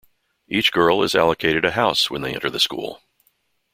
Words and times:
Each 0.47 0.71
girl 0.71 1.03
is 1.03 1.13
allocated 1.13 1.63
a 1.63 1.73
house 1.73 2.09
when 2.09 2.23
they 2.23 2.33
enter 2.33 2.49
the 2.49 2.59
school. 2.59 3.03